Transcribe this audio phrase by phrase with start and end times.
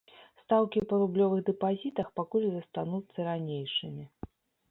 [0.43, 4.03] Стаўкі па рублёвых дэпазітах пакуль застануцца ранейшымі.